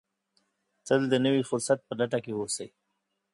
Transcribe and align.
تل 0.85 1.01
د 1.11 1.15
نوي 1.25 1.43
فرصت 1.49 1.79
په 1.87 1.93
لټه 1.99 2.19
کې 2.23 2.31
اوسئ. 2.35 2.67